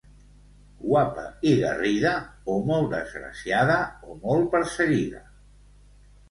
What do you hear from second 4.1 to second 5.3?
molt perseguida.